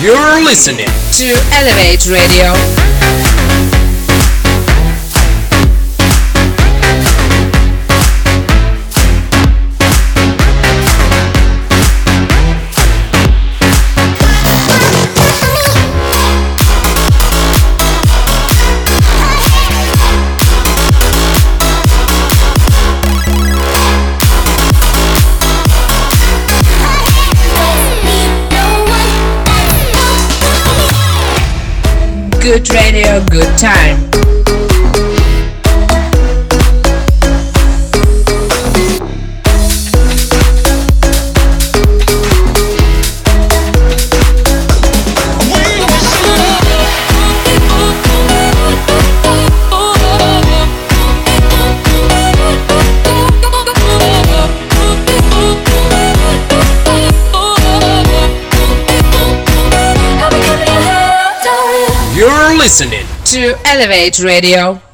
[0.00, 2.87] You're listening to Elevate Radio.
[32.40, 34.37] Good radio, good time.
[62.58, 64.87] Listening to Elevate Radio.